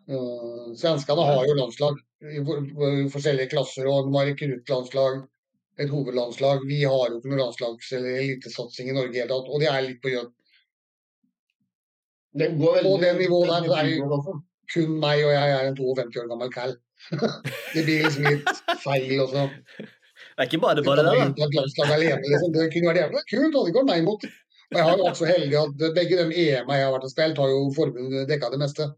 [0.10, 5.22] Uh, svenskene har jo landslag i for, i forskjellige klasser, og de har rekruttlandslag,
[5.80, 6.66] et hovedlandslag.
[6.66, 9.70] Vi har jo ikke noe landslags- eller elitesatsing i Norge i hele tatt, og det
[9.70, 10.34] er litt på gjøn.
[12.40, 14.42] Det går veldig, På det nivået der, er det-
[14.74, 16.76] Kun meg, og jeg er en 52 år gammel cal.
[17.74, 19.48] det blir liksom litt feil også.
[19.80, 21.90] Det er ikke bare bare det, da.
[21.96, 22.54] alene, liksom.
[22.56, 24.26] Det kunne vært jævlig kult, hadde ikke vært meg imot.
[24.70, 27.14] Og jeg har jo vært så heldig at begge de EM-ene jeg har vært og
[27.14, 28.90] spilt, har jo forbundet dekka det meste.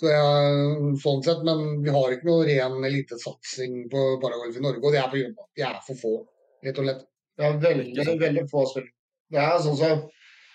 [0.00, 4.82] Så jeg, sånn sett, Men vi har ikke noe ren elitesatsing på paragolf i Norge,
[4.82, 6.14] og det er på grunn av at vi er for få,
[6.66, 7.04] rett og slett.
[7.34, 8.88] Det er veldig, veldig få spill.
[9.34, 10.04] Det er sånn som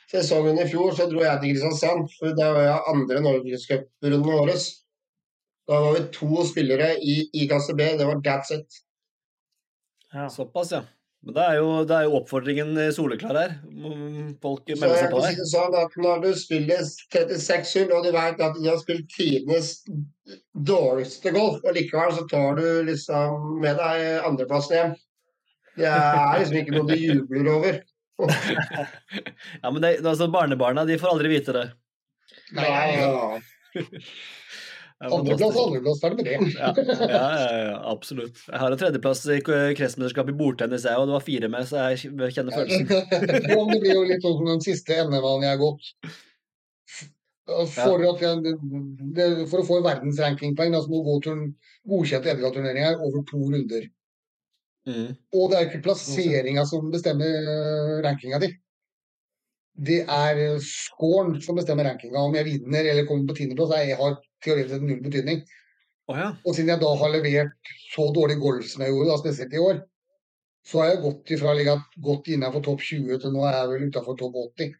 [0.09, 4.51] Sesongen i fjor så dro jeg til Kristiansand, for da var jeg andre norgescuprunde vår.
[5.69, 8.79] Da var vi to spillere i, i klasse B, det var that's it.
[10.13, 10.29] Ja.
[10.33, 10.83] Såpass, ja.
[11.21, 13.55] Men da er jo, er jo oppfordringen eh, soleklar her.
[14.41, 18.39] Folk melder seg på det sånn at når du spiller 36 hull, og du vet
[18.39, 19.73] at du har spilt tidenes
[20.55, 24.97] dårligste golf, og likevel så tar du liksom med deg andreplassen hjem.
[25.79, 27.79] Det er liksom ikke noe du jubler over.
[28.19, 31.69] Ja, men det, altså, Barnebarna de får aldri vite det.
[32.57, 33.39] Nei, ja.
[34.99, 35.67] Andreplass, fantastisk.
[35.67, 36.95] andreplass, ferdig med det.
[37.07, 38.41] Ja, ja, absolutt.
[38.49, 41.85] Jeg har en tredjeplass i kretsmesterskapet i bordtennis, jeg, og det var fire med, så
[41.85, 42.89] jeg kjenner følelsen.
[42.91, 45.93] ja, det blir jo litt sånn som den siste NM-en jeg har gått.
[47.49, 48.57] For, at jeg,
[49.15, 51.45] det, for å få verdensrankingpoeng så må du gå til
[51.89, 53.87] godkjent EDGA-turnering over to runder.
[54.89, 55.13] Mm.
[55.35, 58.51] Og det er ikke plasseringa som bestemmer uh, rankinga di.
[59.79, 62.19] Det er eh, scoren som bestemmer rankinga.
[62.19, 65.45] Om jeg vinner eller kommer på tiendeplass, har teoretisk sett null betydning.
[66.09, 66.33] Oh, ja.
[66.43, 69.63] Og siden jeg da har levert så dårlig golf som jeg gjorde, da, spesielt i
[69.63, 69.81] år,
[70.65, 73.85] så har jeg gått ifra å godt innenfor topp 20 til nå er jeg vel
[73.89, 74.73] utafor topp 80.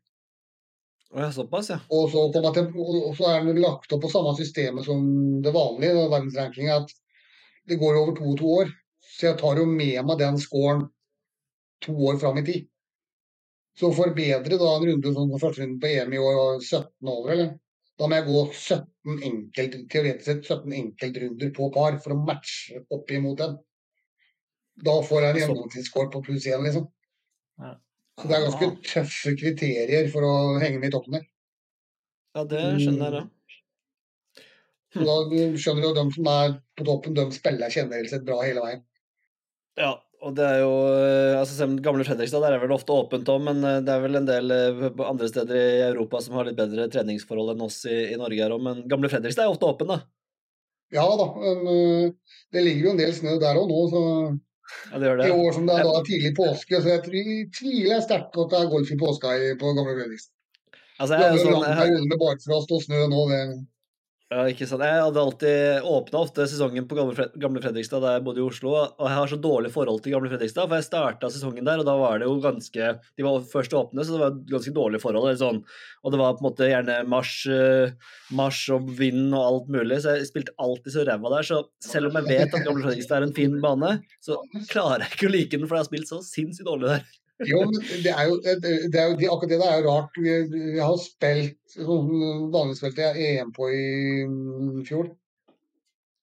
[1.09, 1.79] Oh, ja, såpass, ja.
[1.95, 5.05] Og så, til, og så er den lagt opp på samme systemet som
[5.45, 6.91] det vanlige, verdensrankinga, at
[7.69, 8.73] det går over to og to år.
[9.05, 10.85] Så jeg tar jo med meg den scoren
[11.85, 12.67] to år fram i tid.
[13.79, 17.11] Så forbedre da en runde som den første runde på EM i år var 17
[17.13, 17.51] over, eller?
[17.99, 22.81] Da må jeg gå 17 enkelt, teoretisk sett 17 enkeltrunder på par for å matche
[22.95, 23.57] opp imot den.
[24.83, 26.87] Da får jeg en gjennomsnittsscore på pluss én, liksom.
[28.19, 31.27] Så det er ganske tøffe kriterier for å henge med i toppen der.
[32.35, 34.43] Ja, det skjønner jeg, da.
[34.95, 35.15] Så da
[35.61, 38.85] skjønner du at de som er på toppen, de spiller generelt sett bra hele veien.
[39.79, 39.91] Ja,
[40.25, 43.41] og det er jo eh, altså om Gamle Fredrikstad der er vel ofte åpent òg,
[43.45, 46.58] men eh, det er vel en del eh, andre steder i Europa som har litt
[46.60, 48.62] bedre treningsforhold enn oss i, i Norge her òg.
[48.65, 50.01] Men Gamle Fredrikstad er ofte åpen, da.
[50.91, 52.13] Ja da, men
[52.51, 54.03] det ligger jo en del snø der òg nå, så
[54.91, 55.36] Ja, det gjør i det.
[55.41, 58.60] år som det er da tidlig påske, så jeg tvi- tviler sterkt på at det
[58.63, 60.34] er golf i påska på Gamle Fredrikstad.
[60.99, 63.21] Altså, Det jeg, er er jo sånn, lang periode med barfrost og snø nå.
[63.32, 63.41] det
[64.29, 64.83] ja, ikke sant?
[64.85, 68.45] jeg hadde alltid åpna ofte sesongen på Gamle, Fred, Gamle Fredrikstad da jeg bodde i
[68.45, 71.81] Oslo, og jeg har så dårlig forhold til Gamle Fredrikstad, for jeg starta sesongen der,
[71.81, 75.01] og da var det jo ganske De var først åpne, så det var ganske dårlig
[75.01, 75.31] forhold.
[75.39, 75.63] Sånn.
[76.05, 77.95] Og det var på en måte gjerne mars, eh,
[78.37, 81.49] mars og vind og alt mulig, så jeg spilte alltid så ræva der.
[81.49, 84.37] Så selv om jeg vet at Gamle Fredrikstad er en fin bane, så
[84.69, 87.09] klarer jeg ikke å like den, for jeg har spilt så sinnssykt dårlig der.
[87.47, 87.62] Jo,
[88.04, 90.17] det er jo, det er jo det, akkurat det der er jo rart.
[90.19, 93.86] Vi, vi har spilt sånn spilte jeg EM på i
[94.28, 95.08] mm, fjor.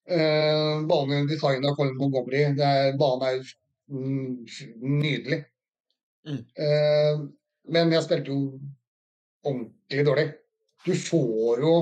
[0.07, 2.43] Eh, banen designet av Colin Montgomery.
[2.57, 3.49] Det er, banen er
[3.89, 4.35] mm,
[5.01, 5.41] nydelig.
[6.27, 6.41] Mm.
[6.67, 7.23] Eh,
[7.73, 8.41] men jeg spilte jo
[9.47, 10.27] ordentlig dårlig.
[10.85, 11.75] Du får jo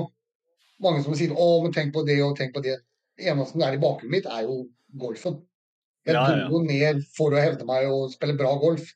[0.82, 2.80] mange som sier 'Å, men tenk på det og tenk på det'.
[3.16, 4.66] Det eneste som er i bakgrunnen mitt, er jo
[4.98, 5.42] golfen.
[6.06, 6.48] Jeg Ja, ja, ja.
[6.48, 8.92] dro ned for å hevde meg og spille bra golf.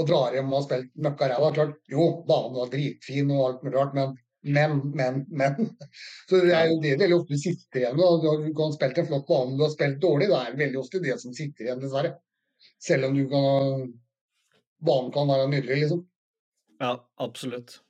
[0.00, 1.52] Og drar hjem og har spilt møkkaræva.
[1.56, 4.14] Klart, jo, banen var dritfin og alt mulig rart, men,
[4.56, 5.70] men, men, men.
[6.30, 8.00] Så det er jo det veldig ofte sitter igjen.
[8.06, 10.30] Og du kan spilt en flott bane, du har spilt dårlig.
[10.32, 12.14] det er veldig ofte det som sitter igjen, dessverre.
[12.80, 13.90] Selv om du kan
[14.80, 16.06] Banen kan være nydelig, liksom.
[16.80, 17.82] Ja, absolutt.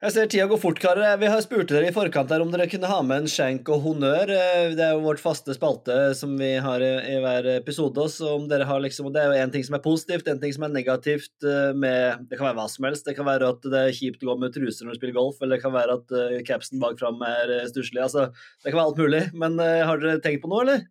[0.00, 1.18] Jeg ser tida går fort, karer.
[1.20, 3.82] Vi har spurt dere i forkant her om dere kunne ha med en skjenk og
[3.84, 4.30] honnør.
[4.32, 8.06] Eh, Det er jo vårt faste spalte som vi har i, hver episode.
[8.08, 10.40] Så om dere har liksom, og Det er jo en ting som er positivt, en
[10.40, 11.28] ting som er negativt.
[11.44, 13.04] eh, med, Det kan være hva som helst.
[13.04, 15.36] Det kan være at det er kjipt å gå med truser når du spiller golf,
[15.42, 18.00] eller det kan være at uh, capsen bak fram er eh, stusslig.
[18.00, 18.32] Altså,
[18.64, 19.22] det kan være alt mulig.
[19.36, 20.88] Men eh, har dere tenkt på noe, eller?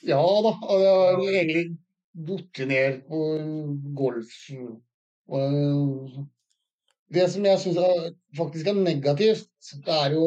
[0.00, 1.76] Ja da, og jeg har egentlig
[2.16, 3.20] borte ned på
[3.92, 4.32] golf.
[7.10, 7.78] Det som jeg syns
[8.38, 9.48] faktisk er negativt,
[9.90, 10.26] er jo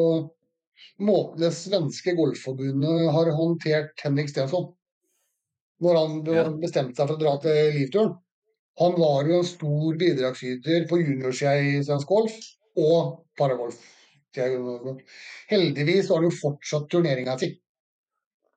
[1.00, 4.68] måten det svenske golfforbundet har håndtert Henrik Stensson.
[5.80, 6.44] Når han Ja.
[6.50, 8.14] bestemte seg for å dra til Livturen.
[8.78, 12.32] Han var jo en stor bidragsyter på juniorsida i svensk golf
[12.76, 13.78] og paragolf.
[14.34, 17.52] Heldigvis har han jo fortsatt turneringa si.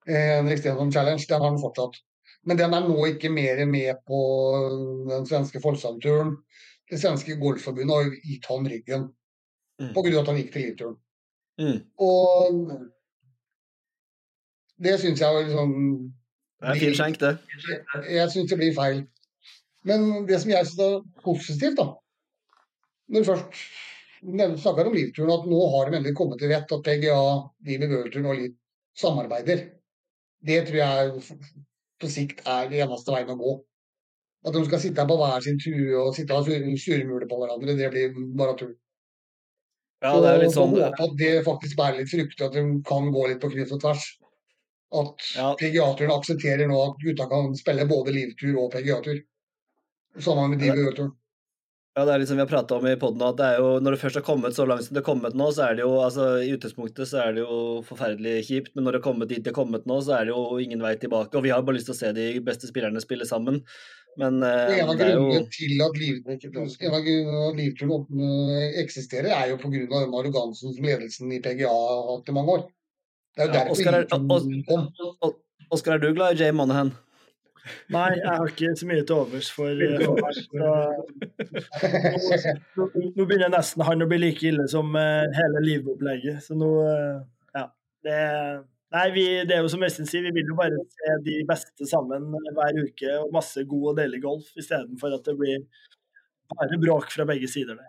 [0.07, 1.99] Eh, Henrik Stensson Challenge, den har han fortsatt.
[2.45, 4.19] Men den er nå ikke mer med på
[5.09, 6.37] den svenske Folksam-turen.
[6.87, 9.09] Det svenske golfforbundet har gitt han ryggen
[9.77, 9.91] Mm.
[9.93, 10.95] av at han gikk til Livturen.
[11.61, 11.81] Mm.
[12.01, 12.71] Og
[14.81, 15.75] det syns jeg var liksom
[16.57, 17.33] Det er en fin skjenk, det.
[18.09, 19.03] Jeg syns det blir feil.
[19.85, 21.91] Men det som jeg syns er positivt, da
[23.07, 23.61] Når du først
[24.63, 27.21] snakker om Livturen, at nå har de endelig kommet til vett at PGA,
[27.69, 28.55] Liv i Worldturen og Liv
[28.97, 29.61] samarbeider.
[30.43, 31.37] Det tror jeg
[32.01, 33.53] på sikt er det eneste veien å gå.
[34.45, 37.39] At de skal sitte her på hver sin tue og sitte og sur- surmule på
[37.41, 38.75] hverandre, det blir bare tull.
[40.03, 43.11] Ja, det er litt sånn håpe at det faktisk bærer litt frukter, at de kan
[43.11, 44.05] gå litt på kryss og tvers.
[44.93, 45.53] At Ja.
[45.59, 49.23] PGA-turen aksepterer nå at gutta kan spille både livtur og PGA-tur.
[50.19, 51.11] Sammen med de ved øreturen.
[51.97, 53.79] Ja, det er litt som vi har prata om i poden, at det er jo,
[53.81, 55.81] når det først har kommet så langt som det har kommet nå, så er det
[55.81, 59.29] jo altså I utgangspunktet så er det jo forferdelig kjipt, men når det har kommet
[59.29, 61.33] dit det har kommet nå, så er det jo ingen vei tilbake.
[61.33, 63.63] Og vi har bare lyst til å se de beste spillerne spille sammen,
[64.17, 68.23] men eh, en av det er jo til at, liv, en av grunnene at livturen
[68.27, 69.83] eh, eksisterer, er jo pga.
[69.93, 72.63] den arrogansen som ledelsen i PGA har hatt i mange år.
[73.37, 75.35] Det er jo Ja, derfor Oscar, er- kom.
[75.69, 76.93] Oskar, er du glad i Jay Monahan?
[77.91, 79.99] Nei, jeg har ikke så mye til overs for eh,
[82.77, 86.41] nå, begynner nesten han å bli like ille som eh, hele livopplegget.
[86.47, 87.17] Så nå eh,
[87.57, 87.65] Ja.
[88.07, 88.19] Det,
[88.95, 91.89] nei, vi, det er jo som Øystein sier, vi vil jo bare se de beste
[91.89, 95.65] sammen eh, hver uke og masse god og deilig golf, istedenfor at det blir
[96.53, 97.79] bare bråk fra begge sider.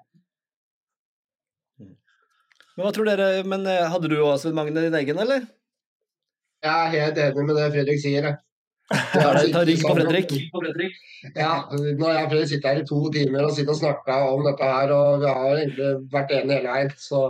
[1.79, 1.95] Mm.
[2.75, 5.47] Men hva tror dere, men eh, Hadde du òg Svein Magne din egen, eller?
[6.65, 8.31] Jeg er helt enig med det Fredrik sier.
[8.31, 8.39] jeg.
[9.13, 10.97] Ta ta rygg på Fredrik.
[11.35, 14.31] Ja, nå har jeg og Fredrik sitter her i to timer og sitter og snakker
[14.33, 17.23] om dette her, og vi har egentlig vært enige hele veien, så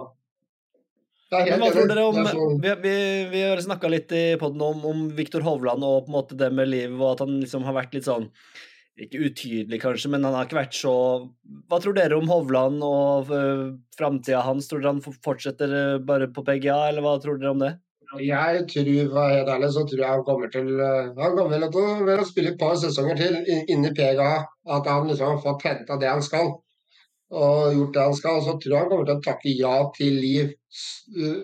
[1.33, 2.95] Men hva tror dere om Vi, vi,
[3.33, 6.49] vi har snakka litt i podden om, om Viktor Hovland og på en måte det
[6.55, 8.31] med livet, og at han liksom har vært litt sånn
[8.99, 10.95] Ikke utydelig, kanskje, men han har ikke vært så
[11.69, 13.67] Hva tror dere om Hovland og uh,
[13.99, 14.71] framtida hans?
[14.71, 17.75] Tror dere han fortsetter eh, bare på PGA, eller hva tror dere om det?
[18.17, 22.15] Jeg tror, være helt ærlig, så tror jeg han kommer til eh, Han kommer til
[22.15, 24.31] å spille et par sesonger til inni inne i PGA.
[24.65, 26.55] At han liksom har fått henta det han skal,
[27.35, 28.43] og gjort det han skal.
[28.45, 31.41] Så tror jeg han kommer til å takke ja til Liv eh,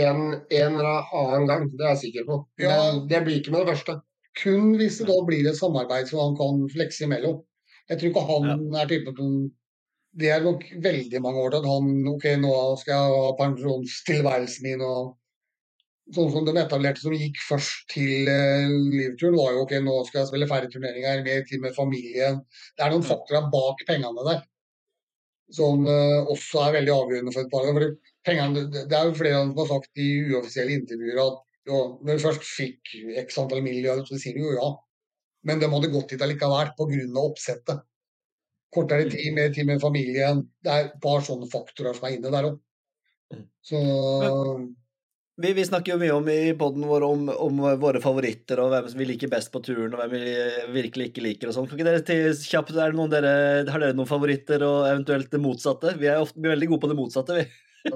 [0.00, 1.66] en, en eller annen gang.
[1.72, 2.38] Det er jeg sikker på.
[2.62, 2.76] Ja.
[2.76, 3.98] Men det blir ikke med det første.
[4.40, 7.42] Kun hvis det da blir et samarbeid som han kan flekse imellom.
[7.90, 9.36] Jeg tror ikke han er typen som
[10.14, 14.68] Det er nok veldig mange år til at han OK, nå skal jeg ha pensjonstilværelsen
[14.68, 15.14] min og
[16.14, 20.20] Sånn som de etablerte som gikk først til uh, livturen, var jo OK, nå skal
[20.20, 22.42] jeg spille færre turneringer, mer tid med familien.
[22.76, 24.42] Det er noen faktorer bak pengene der
[25.52, 27.66] som eh, også er veldig avgjørende for et par.
[27.68, 27.88] For
[28.26, 32.24] pengene, det er jo flere som har sagt i uoffisielle intervjuer at jo, når du
[32.26, 34.70] først fikk x antall milliarder, så sier du jo ja.
[35.48, 37.02] Men de hadde gått dit allikevel pga.
[37.20, 37.84] oppsettet.
[38.74, 40.42] Kortere tid, mer tid med familien.
[40.64, 42.56] Det er et par sånne faktorer som er inne der òg.
[43.64, 43.80] Så
[45.36, 48.86] Vi, vi snakker jo mye om i poden vår om, om våre favoritter og hvem
[48.90, 50.34] som vi liker best på turen, og hvem vi
[50.76, 51.66] virkelig ikke liker og sånn.
[51.66, 53.32] Kan ikke dere til kjapt, er det noen dere,
[53.66, 55.96] Har dere noen favoritter og eventuelt det motsatte?
[55.98, 57.46] Vi er ofte vi er veldig gode på det motsatte, vi.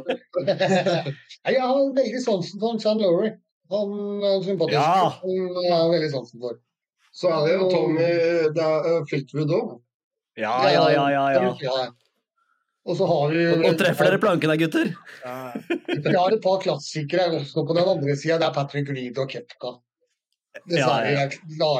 [1.48, 3.30] Jeg har veldig sansen for Chan Lowry.
[3.70, 4.74] Han er sympatisk.
[4.74, 5.14] Ja.
[5.22, 6.58] Han er veldig sansen for.
[7.14, 8.10] Så er det jo Tommy
[8.54, 9.72] det er, uh, Fleetwood òg.
[10.38, 11.86] Ja, ja, ja, ja, ja.
[12.88, 14.92] Og så har vi Og, og treffer dere planken der, gutter?
[16.08, 18.38] Vi har et par klassikere også på den andre sida.
[18.40, 19.74] Det er Patrick Reed og Kepka.
[20.64, 21.10] Dessverre.
[21.12, 21.76] Ja, ja.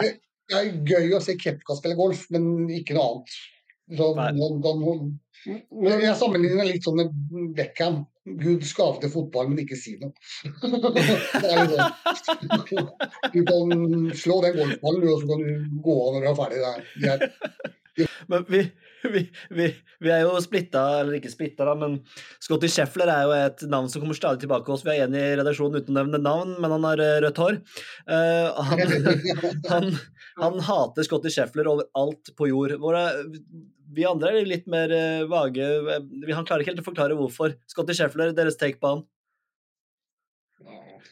[0.00, 0.16] Jeg
[0.46, 3.36] Det er gøy å se Kepka spille golf, men ikke noe annet.
[3.98, 4.30] Så, Nei.
[4.32, 5.14] han- han-
[5.70, 8.00] men jeg sammenligner litt sånn med Beckham.
[8.26, 10.10] Gud skapte fotball, men ikke si noe.
[11.46, 12.88] er sånn.
[13.32, 13.76] Du kan
[14.18, 16.58] slå den golfballen, du, og så kan du gå av når du er ferdig.
[16.64, 17.20] Det er,
[17.96, 18.64] det er, Men vi,
[19.14, 19.20] vi,
[19.54, 19.66] vi,
[20.02, 21.98] vi er jo splitta, eller ikke splitta, da, men
[22.42, 24.84] Scotty Scheffler er jo et navn som kommer stadig tilbake hos.
[24.86, 27.58] Vi er enig i redaksjonen uten å nevne navn, men han har eh, rødt hår.
[28.08, 28.84] Uh, han,
[29.72, 29.88] han,
[30.40, 32.76] han hater Scotty Scheffler overalt på jord.
[32.82, 33.04] Våre,
[33.96, 35.68] vi andre er litt mer uh, vage.
[35.86, 37.54] Vi- Han klarer ikke helt å forklare hvorfor.
[37.70, 39.04] Scotty Scheffler, deres take på han?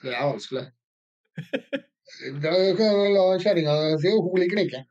[0.05, 0.67] Det er vanskelig.
[2.43, 4.83] Da kan du la kjerringa si og hun liker den ikke.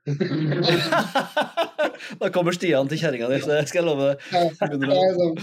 [2.21, 4.17] da kommer Stian til kjerringa di, så jeg skal love det.
[4.33, 4.41] Ja,
[4.73, 4.83] men
[5.19, 5.37] sånn,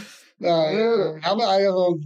[0.44, 1.98] er, men jeg sånn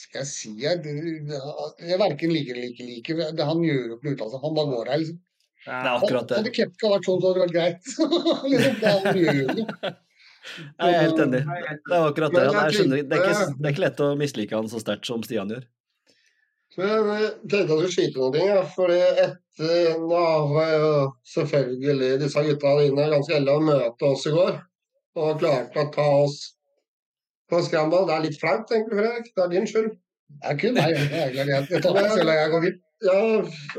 [0.00, 3.24] Skal jeg si jeg, jeg verken liker eller ikke liker.
[3.30, 4.44] Det, han gjør jo ikke noe ut av seg.
[4.44, 5.18] Han bare går her, liksom.
[5.60, 6.54] Det er akkurat Hadde det.
[6.56, 7.82] Kepka vært sånn, så hadde det vært greit.
[9.30, 9.98] liksom.
[10.80, 11.42] Jeg er helt enig.
[11.44, 12.46] Det er akkurat det.
[12.48, 15.66] Det, er ikke, det er ikke lett å mislike han så sterkt som Stian gjør.
[16.80, 18.48] Men jeg tenkte jeg skulle skyte noen ting.
[18.48, 18.60] Ja.
[18.76, 20.20] Fordi etter Nå
[20.54, 20.92] var jo
[21.34, 24.54] selvfølgelig disse gutta dine ganske heldige å møte oss i går.
[25.20, 26.38] Og klarte å ta oss
[27.50, 28.06] på scramble.
[28.08, 29.34] Det er litt flaut, egentlig, Fredrik.
[29.34, 29.90] Det er din skyld.
[30.30, 30.96] Det er kun meg.
[31.34, 32.80] Jeg, tar meg selv og jeg går vidt.
[33.00, 33.20] Ja,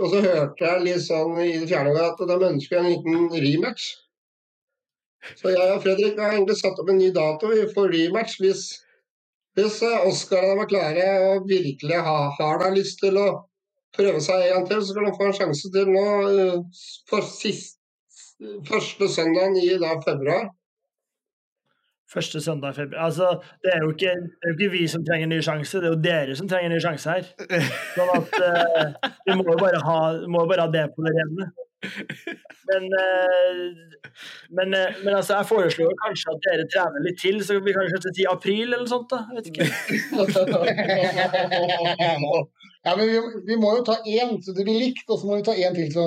[0.01, 3.91] og så hørte jeg litt sånn i det fjerne at de ønsker en liten rematch.
[5.37, 8.63] Så jeg og Fredrik har egentlig satt opp en ny dato for rematch hvis,
[9.57, 13.29] hvis Oskar var klare og virkelig har, har lyst til å
[13.95, 17.79] prøve seg en til, så kan han få en sjanse til nå eh, for sist,
[18.67, 20.49] første søndagen i da februar.
[22.11, 23.03] Første søndag i februar.
[23.07, 23.27] Altså,
[23.63, 26.01] det er, ikke, det er jo ikke vi som trenger ny sjanse, det er jo
[26.03, 27.27] dere som trenger ny sjanse her.
[27.95, 31.51] Sånn at uh, vi må jo bare ha, må bare ha det på det rene.
[31.81, 33.61] Men, eh,
[34.53, 37.73] men, eh, men altså, jeg foreslår jo kanskje at dere trener litt til, så vi
[37.75, 39.09] kan kanskje til april eller noe sånt.
[39.11, 39.19] da.
[39.35, 39.65] Vet ikke.
[42.81, 45.35] Ja, men vi, vi må jo ta én, så det blir likt, og så må
[45.37, 45.91] vi ta én til.
[45.93, 46.05] Så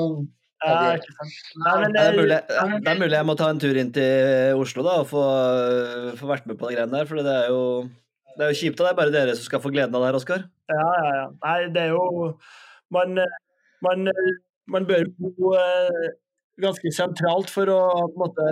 [0.64, 0.74] Ja.
[0.96, 4.58] Nei, Det er, eh, mulig, det er mulig jeg må ta en tur inn til
[4.58, 5.22] Oslo da, og få,
[6.18, 7.06] få vært med på de greiene der.
[7.06, 7.60] For det er jo,
[8.38, 10.08] det er jo kjipt at det er bare dere som skal få gleden av det
[10.10, 10.46] her, Oskar.
[10.72, 11.26] Ja, ja, ja.
[11.44, 12.32] Nei, det er jo
[12.94, 13.18] Man,
[13.84, 14.10] man,
[14.70, 16.06] man bør bo eh,
[16.62, 17.80] ganske sentralt for å
[18.16, 18.46] måte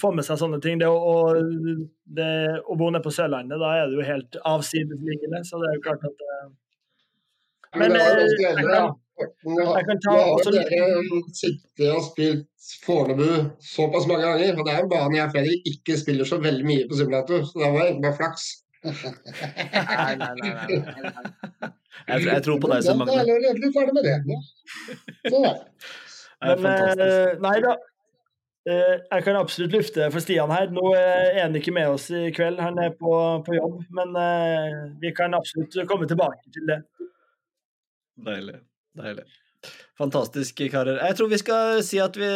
[0.00, 0.80] få med seg sånne ting.
[0.80, 1.14] Det å,
[2.18, 2.30] det,
[2.66, 5.44] å bo nede på Sørlandet, da er det jo helt avsidesliggende.
[5.46, 6.38] Så det er jo klart at det...
[7.74, 11.92] Men Men, det eh, ganske jeg kan- jeg kan ta har også jo litt- dere
[11.94, 12.48] og spilt
[12.82, 13.28] Fornebu
[13.62, 16.86] såpass mange ganger, og det er en bane jeg flere ikke spiller så veldig mye
[16.90, 18.46] på simulator, så det var egentlig bare flaks.
[18.84, 20.50] Nei, nei, nei.
[20.52, 21.72] nei, nei.
[22.04, 24.38] Jeg, jeg tror på deg, Svein Da er vi er ferdig med det.
[25.30, 26.56] Sånn er det.
[26.60, 27.74] Men eh, nei da.
[28.68, 30.68] Eh, Jeg kan absolutt lufte for Stian her.
[30.74, 33.14] Nå er han ikke med oss i kveld, han er på,
[33.46, 33.78] på jobb.
[33.96, 36.82] Men eh, vi kan absolutt komme tilbake til det.
[38.26, 38.58] Deilig.
[39.00, 39.24] Deilig.
[39.96, 40.98] Fantastisk, karer.
[41.06, 42.28] Jeg tror vi skal si at vi,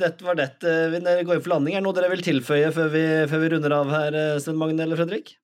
[0.00, 0.78] dette var dette.
[0.94, 1.76] Vi går inn for landing.
[1.76, 4.86] Er det noe dere vil tilføye før vi, før vi runder av her, Sten Magne
[4.86, 5.34] eller Fredrik?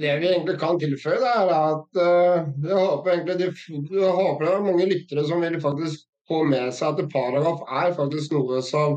[0.00, 3.50] Det vi egentlig kan tilføye, det er at uh, jeg håper egentlig de,
[3.94, 7.94] jeg håper det er mange lyttere som vil faktisk få med seg at paragraf er
[7.94, 8.96] faktisk noe som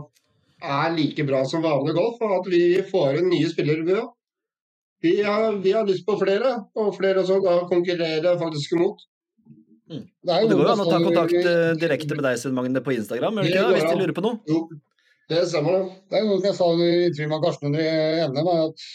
[0.59, 3.85] er like bra som vanlig golf, og at vi får inn nye spillere.
[3.85, 3.99] Vi,
[5.05, 9.05] vi, har, vi har lyst på flere, og flere som da konkurrerer faktisk imot.
[9.89, 12.57] Det er Og det går jo an å ta kontakt eh, direkte med deg, Sven
[12.57, 13.77] Magne, på Instagram, gjør det ikke det?
[13.77, 14.41] Hvis de lurer på noe?
[14.49, 14.59] Jo,
[15.31, 15.95] det stemmer det.
[16.09, 18.85] Det er noe jeg sa i intervjuet med Karsten under NM, at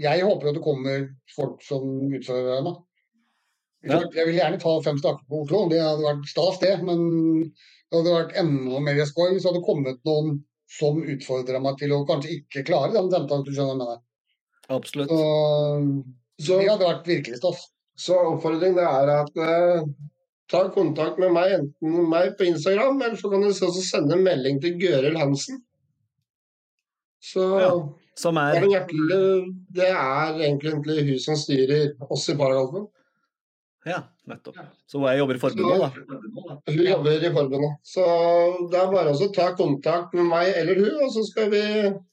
[0.00, 1.04] jeg håper at det kommer
[1.36, 2.80] folk som utfordrer meg.
[3.82, 3.98] Ja.
[4.14, 7.00] Jeg vil gjerne ta fem stakker på Oslo, det hadde vært stas det, men
[7.42, 10.36] det hadde vært enda mer skoj hvis det hadde kommet noen
[10.72, 14.02] som utfordrer meg til å kanskje ikke klare den hvis du skjønner hva jeg.
[14.72, 15.10] Absolutt.
[15.10, 15.26] Så
[16.42, 17.66] Så, det hadde vært virkelig stas.
[17.98, 19.82] så oppfordringen er at eh,
[20.50, 24.24] ta kontakt med meg, enten meg på Instagram, eller så kan du også sende en
[24.24, 25.60] melding til Gøril Hansen.
[27.22, 27.74] Så Ja.
[28.18, 32.90] Som er det er egentlig hun som styrer oss i Paragolfen.
[33.88, 34.58] Ja, nettopp.
[34.86, 36.50] Så jeg jobber i forbundet, da.
[36.70, 37.78] Hun jobber i forbundet.
[37.82, 38.04] Så
[38.70, 41.62] det er bare å ta kontakt med meg eller hun, og så skal vi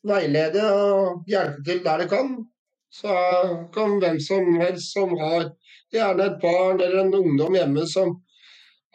[0.10, 2.32] veilede og hjelpe til der det kan.
[2.90, 3.14] Så
[3.76, 5.52] kan hvem som helst som har
[5.94, 8.16] gjerne et barn eller en ungdom hjemme som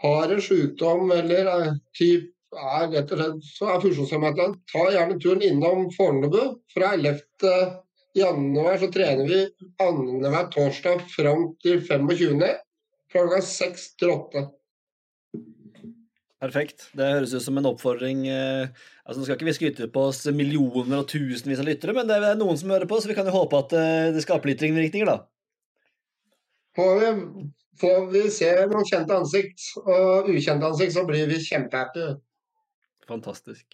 [0.03, 4.51] har en sykdom eller en typ, er rett og slett så er funksjonshemmede.
[4.73, 6.43] ta gjerne turen innom Fornebu.
[6.75, 7.23] Fra 11.
[8.15, 9.41] januar så trener vi
[9.83, 12.45] annenhver torsdag fram til 25.
[13.13, 14.45] Fra klokka 6 til 8.
[16.45, 16.89] Perfekt.
[16.93, 18.27] Det høres ut som en oppfordring.
[18.29, 18.69] eh,
[19.05, 22.19] altså Nå skal ikke vi skryte på oss millioner og tusenvis av lyttere, men det
[22.19, 24.65] er noen som hører på, så vi kan jo håpe at eh, det skaper litt
[24.65, 25.25] ringvirkninger, da.
[26.77, 27.11] Får vi,
[27.81, 32.11] får vi se noen kjente ansikt og ukjente ansikt, så blir vi kjempehappy.
[33.11, 33.67] Fantastisk.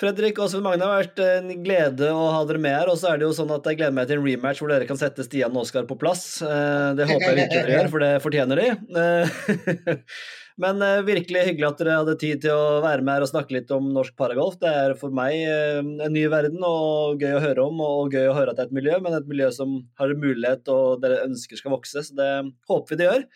[0.00, 2.88] Fredrik og Svein Magne, det har vært en glede å ha dere med her.
[2.88, 4.86] Og så er det jo sånn at jeg gleder meg til en rematch hvor dere
[4.88, 6.40] kan sette Stian og Oskar på plass.
[6.40, 8.70] Eh, Det håper jeg virkelig dere gjør, for det fortjener de.
[9.02, 10.00] Eh,
[10.64, 13.58] Men eh, virkelig hyggelig at dere hadde tid til å være med her og snakke
[13.58, 14.56] litt om norsk paragolf.
[14.60, 18.34] Det er for meg en ny verden og gøy å høre om, og gøy å
[18.38, 21.60] høre at det er et miljø, men et miljø som har mulighet og dere ønsker
[21.60, 22.08] skal vokse.
[22.08, 22.32] Så det
[22.72, 23.28] håper vi det gjør.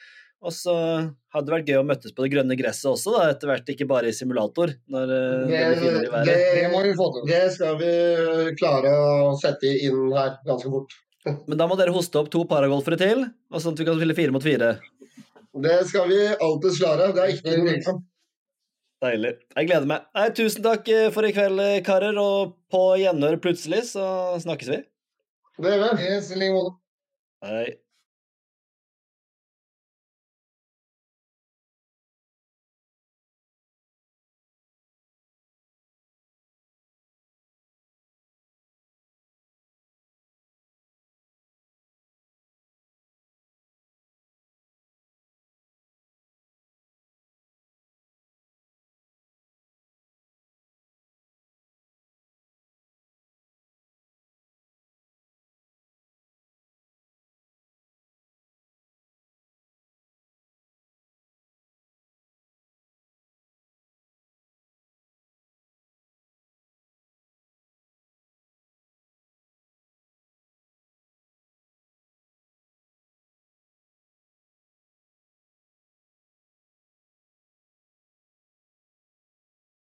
[0.44, 0.74] Og så
[1.32, 3.86] hadde det vært gøy å møtes på det grønne gresset også, da, etter hvert, ikke
[3.88, 4.74] bare i simulator.
[4.92, 6.28] Når det, det blir i været.
[6.28, 7.28] Det må vi få til.
[7.30, 7.92] det skal vi
[8.60, 10.96] klare å sette inn her ganske fort.
[11.48, 14.18] Men da må dere hoste opp to paragolfere til, og sånn at vi kan spille
[14.18, 14.74] fire mot fire.
[15.64, 17.12] Det skal vi alltids klare.
[17.14, 18.02] Det er ikke noe problem.
[19.04, 19.34] Deilig.
[19.52, 20.04] Jeg gleder meg.
[20.16, 24.04] Nei, tusen takk eh, for i kveld, eh, karer, og på gjenhør plutselig, så
[24.40, 24.78] snakkes vi.
[25.60, 26.06] Det gjør vi.
[26.08, 26.76] Yes, i like måte.
[27.44, 27.66] Hei.